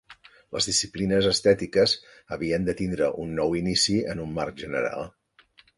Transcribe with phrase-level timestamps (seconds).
[0.55, 1.93] Les disciplines estètiques
[2.37, 5.11] havien de tindre un nou inici en un marc general.